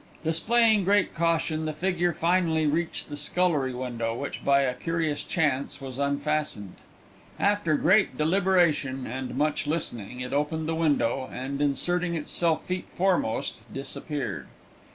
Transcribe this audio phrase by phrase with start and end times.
[0.23, 5.79] Displaying great caution, the figure finally reached the scullery window, which by a curious chance
[5.79, 6.73] was unfastened.
[7.39, 13.61] After great deliberation, and much listening, it opened the window, and inserting itself feet foremost
[13.71, 14.47] disappeared.